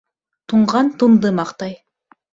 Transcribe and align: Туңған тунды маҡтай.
Туңған 0.53 0.89
тунды 1.03 1.33
маҡтай. 1.41 1.77